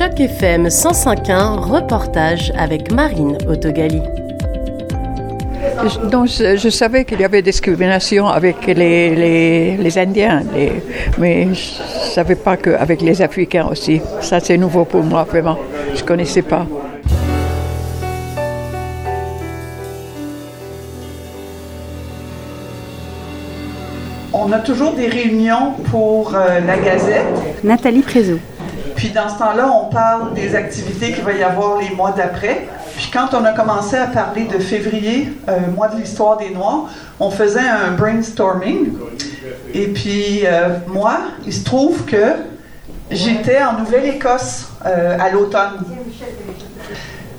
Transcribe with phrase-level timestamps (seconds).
[0.00, 4.00] Choc FM 105.1, reportage avec Marine Autogali.
[6.10, 10.42] Donc, je, savais qu'il y avait discrimination avec les, les, Indiens,
[11.18, 14.00] mais je ne savais pas qu'avec les Africains aussi.
[14.22, 15.58] Ça, c'est nouveau pour moi, vraiment.
[15.94, 16.66] Je ne connaissais pas.
[24.32, 27.62] On a toujours des réunions pour euh, la Gazette.
[27.62, 28.38] Nathalie Prézo.
[29.00, 32.68] Puis dans ce temps-là, on parle des activités qu'il va y avoir les mois d'après.
[32.96, 36.84] Puis quand on a commencé à parler de février, euh, mois de l'histoire des Noirs,
[37.18, 38.92] on faisait un brainstorming.
[39.72, 42.34] Et puis euh, moi, il se trouve que
[43.10, 45.82] j'étais en Nouvelle-Écosse euh, à l'automne.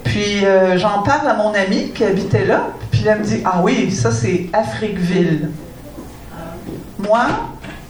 [0.03, 0.43] Puis
[0.77, 2.69] j'en parle à mon ami qui habitait là.
[2.89, 5.51] Puis elle me dit Ah oui, ça c'est Afriqueville.
[6.97, 7.27] Moi,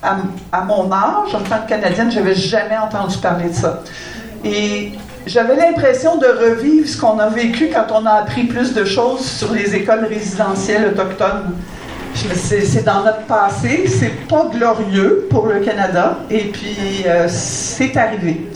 [0.04, 3.82] à, mon âge, en tant que Canadienne, je n'avais jamais entendu parler de ça.
[4.44, 4.94] Et
[5.28, 9.24] j'avais l'impression de revivre ce qu'on a vécu quand on a appris plus de choses
[9.24, 11.54] sur les écoles résidentielles autochtones.
[12.14, 18.50] C'est dans notre passé, c'est pas glorieux pour le Canada, et puis euh, c'est arrivé.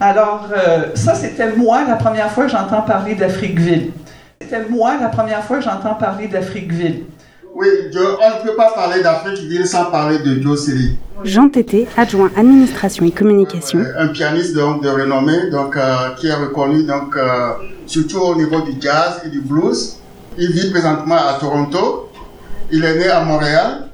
[0.00, 3.92] Alors, euh, ça, c'était moi la première fois que j'entends parler d'Afriqueville.
[4.40, 7.04] C'était moi la première fois que j'entends parler d'Afriqueville.
[7.54, 10.96] Oui, on ne peut pas parler d'Afrique sans parler de Joe Siri.
[11.24, 13.80] Jean Tété, adjoint administration et communication.
[13.80, 17.50] Euh, un pianiste donc, de renommée donc, euh, qui est reconnu donc, euh,
[17.86, 19.96] surtout au niveau du jazz et du blues.
[20.38, 22.08] Il vit présentement à Toronto.
[22.70, 23.86] Il est né à Montréal.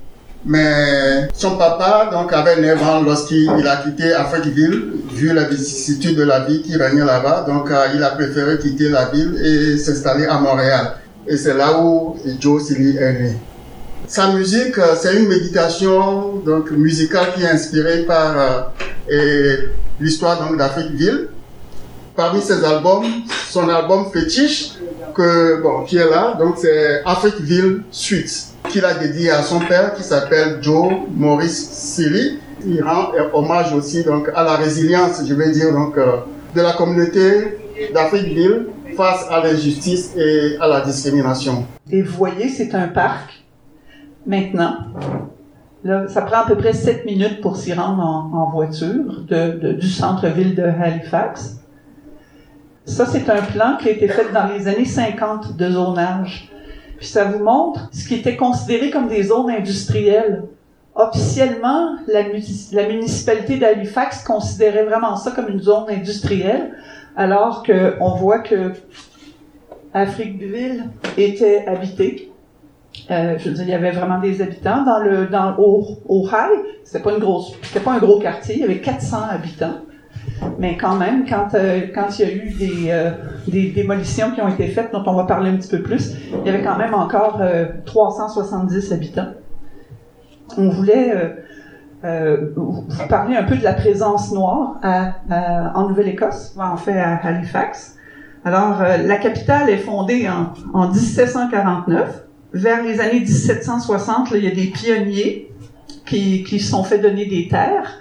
[0.48, 6.22] Mais son papa donc, avait 9 ans lorsqu'il a quitté Afriqueville, vu la vicissitude de
[6.22, 7.46] la vie qui régnait là-bas.
[7.48, 10.92] Donc il a préféré quitter la ville et s'installer à Montréal.
[11.28, 13.36] Et c'est là où Joe Silly est né.
[14.06, 18.72] Sa musique, euh, c'est une méditation donc musicale qui est inspirée par
[19.10, 19.56] euh,
[20.00, 21.28] l'histoire donc d'Afriqueville.
[22.14, 23.04] Parmi ses albums,
[23.50, 24.74] son album fétiche
[25.14, 30.04] que bon qui est là, c'est Afriqueville Suite qu'il a dédié à son père qui
[30.04, 32.38] s'appelle Joe Maurice Silly.
[32.64, 36.18] Il rend hommage aussi donc à la résilience, je vais dire donc euh,
[36.54, 37.58] de la communauté
[37.92, 41.66] d'Afriqueville face à l'injustice et à la discrimination.
[41.90, 43.44] Et vous voyez, c'est un parc
[44.26, 44.78] maintenant.
[45.84, 50.54] Là, ça prend à peu près 7 minutes pour s'y rendre en, voiture du centre-ville
[50.54, 51.60] de Halifax.
[52.84, 56.50] Ça, c'est un plan qui a été fait dans les années 50 de zonage.
[56.98, 60.44] Puis ça vous montre ce qui était considéré comme des zones industrielles.
[60.94, 62.22] Officiellement, la,
[62.72, 66.72] la municipalité d'Halifax considérait vraiment ça comme une zone industrielle,
[67.16, 68.72] alors qu'on voit que
[69.94, 70.84] Afriqueville
[71.16, 72.30] était habitée.
[73.10, 76.26] Euh, je veux dire, il y avait vraiment des habitants dans le dans au, au
[76.26, 76.60] high.
[76.84, 78.56] C'était pas une grosse, c'était pas un gros quartier.
[78.56, 79.76] Il y avait 400 habitants.
[80.58, 83.10] Mais quand même, quand euh, quand il y a eu des, euh,
[83.48, 86.46] des démolitions qui ont été faites, dont on va parler un petit peu plus, il
[86.46, 87.40] y avait quand même encore
[87.84, 89.28] 370 habitants.
[90.58, 91.12] On voulait
[92.02, 95.14] vous parler un peu de la présence noire à,
[95.74, 97.96] en Nouvelle-Écosse, en fait à Halifax.
[98.44, 104.54] Alors, la capitale est fondée en, en 1749 vers les années 1760, il y a
[104.54, 105.50] des pionniers
[106.06, 108.00] qui, qui se sont fait donner des terres.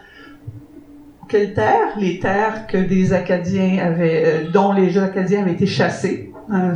[1.28, 1.98] Quelles terres?
[1.98, 6.32] Les terres que des Acadiens avaient, euh, dont les Acadiens avaient été chassés.
[6.54, 6.76] Euh,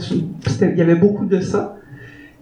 [0.62, 1.78] il y avait beaucoup de ça.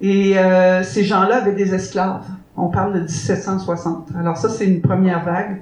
[0.02, 2.26] Et euh, ces gens-là avaient des esclaves.
[2.58, 4.10] On parle de 1760.
[4.20, 5.62] Alors ça, c'est une première vague.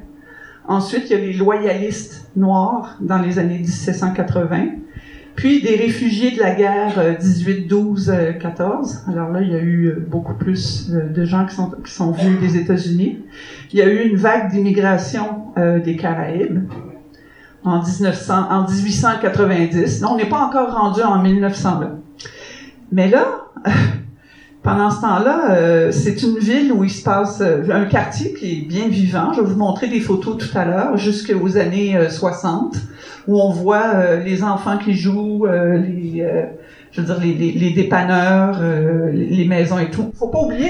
[0.67, 4.67] Ensuite, il y a les loyalistes noirs dans les années 1780
[5.35, 9.03] puis des réfugiés de la guerre 18, 12, 14.
[9.09, 12.39] Alors là, il y a eu euh, beaucoup plus euh, de gens qui sont, venus
[12.39, 13.19] des États-Unis.
[13.73, 16.69] Il y a eu une vague d'immigration euh, des Caraïbes
[17.63, 20.01] en, 1900, en 1890.
[20.01, 22.00] Non, on n'est pas encore rendu en 1920.
[22.91, 23.25] Mais là,
[24.66, 28.90] pendant ce temps-là, c'est une ville où il se passe un quartier qui est bien
[28.90, 29.31] vivant.
[29.31, 32.75] Je vais vous montrer des photos tout à l'heure, jusqu'aux années 60
[33.28, 36.45] où on voit euh, les enfants qui jouent, euh, les, euh,
[36.92, 38.62] je veux dire, les, les, les dépanneurs,
[39.12, 40.12] les maisons et tout.
[40.16, 40.69] Faut pas oublier,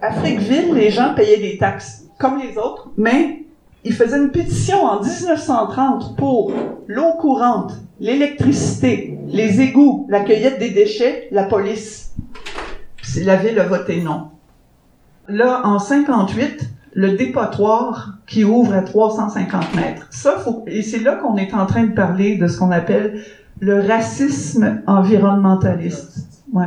[0.00, 3.42] Afriqueville, les gens payaient des taxes comme les autres, mais
[3.84, 6.52] ils faisaient une pétition en 1930 pour
[6.86, 12.05] l'eau courante, l'électricité, les égouts, la cueillette des déchets, la police.
[13.24, 14.30] La ville a voté non.
[15.28, 20.06] Là, en 58, le dépotoir qui ouvre à 350 mètres.
[20.10, 23.22] Ça, et c'est là qu'on est en train de parler de ce qu'on appelle
[23.60, 26.28] le racisme environnementaliste.
[26.52, 26.66] Ouais.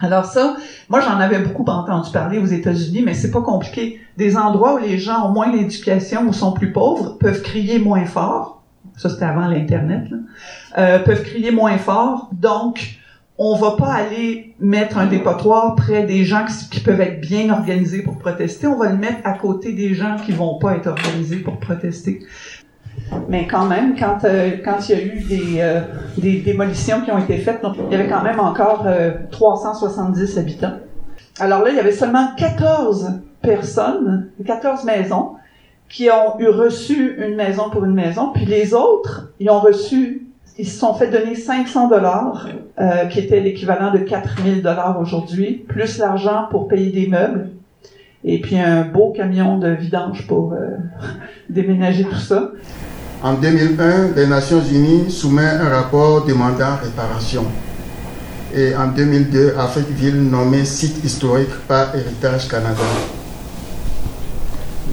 [0.00, 0.56] Alors ça,
[0.88, 4.00] moi j'en avais beaucoup entendu parler aux États-Unis, mais c'est pas compliqué.
[4.16, 8.06] Des endroits où les gens ont moins d'éducation ou sont plus pauvres peuvent crier moins
[8.06, 8.62] fort.
[8.96, 10.08] ça c'était avant l'Internet,
[10.78, 12.30] euh, peuvent crier moins fort.
[12.32, 12.99] Donc,
[13.42, 18.02] on va pas aller mettre un dépotoir près des gens qui, peuvent être bien organisés
[18.02, 18.66] pour protester.
[18.66, 22.20] On va le mettre à côté des gens qui vont pas être organisés pour protester.
[23.28, 25.80] Mais quand même, quand euh, quand il y a eu des, euh,
[26.18, 28.86] des démolitions qui ont été faites, il y avait quand même encore
[29.30, 30.74] 370 habitants.
[31.38, 35.36] Alors là, il y avait seulement 14 personnes, 14 maisons
[35.88, 40.29] qui ont eu reçu une maison pour une maison, puis les autres, ils ont reçu,
[40.60, 42.46] ils se sont fait donner 500 dollars,
[42.78, 47.48] euh, qui était l'équivalent de 4000 dollars aujourd'hui, plus l'argent pour payer des meubles,
[48.24, 50.76] et puis un beau camion de vidange pour euh,
[51.48, 52.50] déménager tout ça.
[53.22, 57.44] En 2001, les Nations Unies soumet un rapport demandant réparation.
[58.54, 62.82] Et en 2002, Afriqueville nommé site historique par Héritage Canada.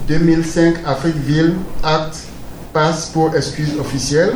[0.06, 2.28] 2005, Afriqueville Acte
[2.72, 4.32] passe pour excuse officielle.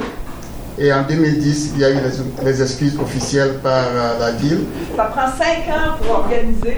[0.78, 1.98] Et en 2010, il y a eu
[2.44, 4.64] les, excuses officielles par euh, la ville.
[4.96, 6.76] Ça prend cinq ans pour organiser.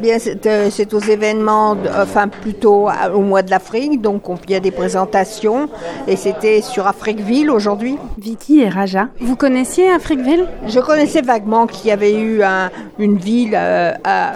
[0.00, 4.60] Bien, euh, c'est aux événements, enfin plutôt au mois de l'Afrique, donc il y a
[4.60, 5.68] des présentations
[6.06, 7.98] et c'était sur Afriqueville aujourd'hui.
[8.16, 10.46] Vicky et Raja, vous connaissiez Afriqueville?
[10.66, 12.42] Je connaissais vaguement qu'il y avait eu
[12.98, 14.34] une ville euh, à,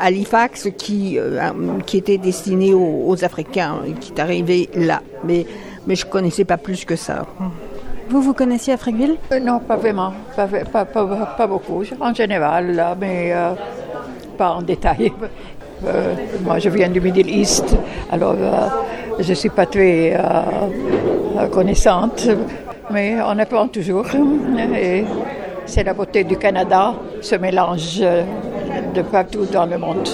[0.00, 1.40] Halifax qui, euh,
[1.86, 5.44] qui était destinée aux, Africains, qui est arrivée là, mais,
[5.86, 7.26] mais je ne connaissais pas plus que ça.
[8.10, 13.32] Vous, vous connaissiez Afriqueville Non, pas vraiment, pas, pas, pas, beaucoup, en général, là, mais
[14.48, 15.12] en détail.
[15.86, 16.14] Euh,
[16.44, 17.74] moi, je viens du Middle East,
[18.12, 18.68] alors euh,
[19.18, 22.28] je ne suis pas très euh, connaissante,
[22.90, 24.04] mais on apprend toujours.
[24.78, 25.06] Et
[25.64, 26.92] c'est la beauté du Canada,
[27.22, 27.98] ce mélange
[28.94, 30.06] de partout dans le monde.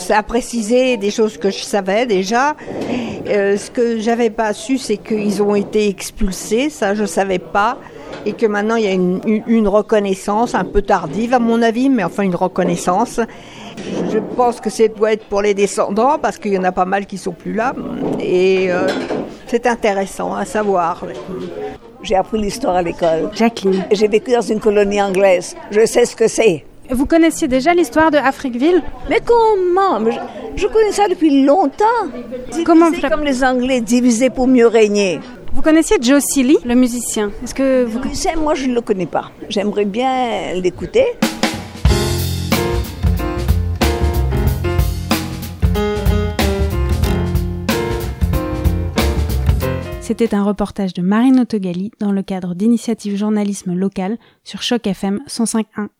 [0.00, 2.56] Ça a précisé des choses que je savais déjà.
[3.26, 6.70] ce que j'avais pas su, c'est qu'ils ont été expulsés.
[6.70, 7.78] Ça, je savais pas
[8.26, 12.04] et que maintenant il y a une, reconnaissance un peu tardive à mon avis, mais
[12.04, 13.20] enfin une reconnaissance.
[14.12, 16.84] Je pense que c'est doit être pour les descendants parce qu'il y en a pas
[16.84, 17.74] mal qui sont plus là
[18.18, 18.88] et euh,
[19.46, 21.04] c'est intéressant à savoir.
[22.02, 23.30] J'ai appris l'histoire à l'école.
[23.34, 23.84] Jacqueline.
[23.92, 25.56] J'ai vécu dans une colonie anglaise.
[25.70, 26.64] Je sais ce que c'est.
[26.92, 28.82] Vous connaissiez déjà l'histoire de Afriqueville?
[29.08, 30.00] Mais comment?
[30.56, 31.84] Je, connais ça depuis longtemps.
[32.64, 35.20] Comment comme les Anglais, divisés pour mieux régner.
[35.52, 37.30] Vous connaissiez Joe Silly, le musicien?
[37.44, 39.30] Est-ce que vous connaissez Moi, je ne le connais pas.
[39.48, 41.06] J'aimerais bien l'écouter.
[50.00, 55.20] C'était un reportage de Marine Autogali dans le cadre d'initiatives journalisme local sur Choc FM
[55.28, 55.90] 105.1.